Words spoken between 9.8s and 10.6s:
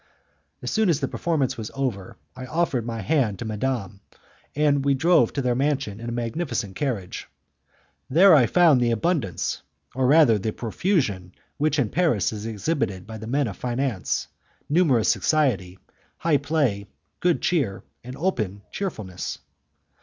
or rather the